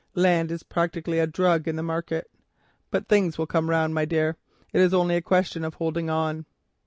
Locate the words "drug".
1.27-1.67